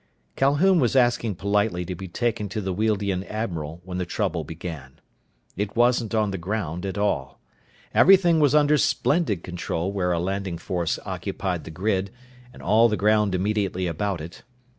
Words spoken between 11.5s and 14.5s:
the grid and all the ground immediately about it.